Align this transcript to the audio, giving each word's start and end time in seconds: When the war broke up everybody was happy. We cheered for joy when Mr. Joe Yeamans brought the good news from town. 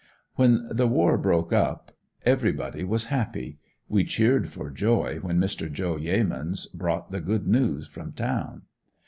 When 0.33 0.67
the 0.71 0.87
war 0.87 1.15
broke 1.15 1.53
up 1.53 1.91
everybody 2.25 2.83
was 2.83 3.05
happy. 3.13 3.59
We 3.87 4.03
cheered 4.03 4.49
for 4.49 4.71
joy 4.71 5.19
when 5.21 5.37
Mr. 5.37 5.71
Joe 5.71 5.95
Yeamans 5.97 6.65
brought 6.73 7.11
the 7.11 7.21
good 7.21 7.45
news 7.45 7.87
from 7.87 8.13
town. 8.13 8.63